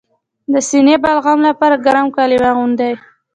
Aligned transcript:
د 0.51 0.53
سینه 0.69 0.95
بغل 1.03 1.37
لپاره 1.47 1.81
ګرم 1.85 2.07
کالي 2.15 2.37
واغوندئ 2.39 2.93